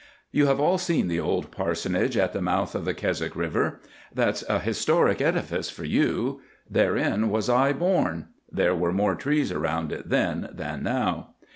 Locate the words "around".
9.51-9.91